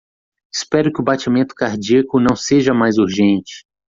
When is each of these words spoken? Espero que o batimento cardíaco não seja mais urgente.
Espero 0.51 0.91
que 0.91 0.99
o 0.99 1.03
batimento 1.03 1.53
cardíaco 1.53 2.19
não 2.19 2.35
seja 2.35 2.73
mais 2.73 2.97
urgente. 2.97 3.67